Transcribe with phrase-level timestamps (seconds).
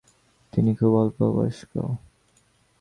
[0.53, 1.71] তিনি খুব অল্প বয়স্ক।